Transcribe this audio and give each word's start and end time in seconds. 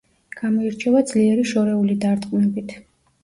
გამოირჩევა 0.37 1.03
ძლიერი 1.11 1.45
შორეული 1.51 1.97
დარტყმებით. 2.07 2.73